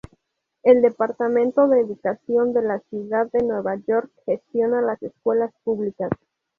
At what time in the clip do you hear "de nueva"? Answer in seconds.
3.31-3.75